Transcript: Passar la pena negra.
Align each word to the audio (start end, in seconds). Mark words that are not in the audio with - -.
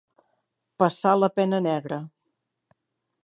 Passar 0.83 1.11
la 1.19 1.29
pena 1.39 1.59
negra. 1.67 1.99